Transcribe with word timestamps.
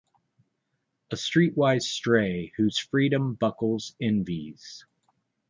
A 1.11 1.15
streetwise 1.15 1.83
stray 1.83 2.53
whose 2.57 2.79
freedom 2.79 3.35
Buckles 3.35 3.95
envies. 4.01 4.83